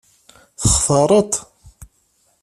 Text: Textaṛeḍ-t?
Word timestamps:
Textaṛeḍ-t? 0.61 1.33